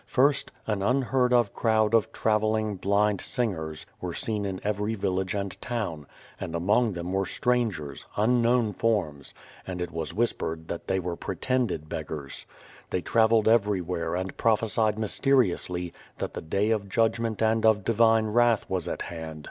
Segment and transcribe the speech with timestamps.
[0.07, 5.61] First, an unheard of crowd of travelling, blind singers were seen in every village and
[5.61, 6.07] town;
[6.39, 9.35] and among them were strangers, unknown forms,
[9.67, 12.47] and it was whispered that they were pretended beggars.
[12.89, 18.65] They travelled everywhere and prophesied mysteriously that the day of judgment and of divine wrath
[18.67, 19.39] was at hand.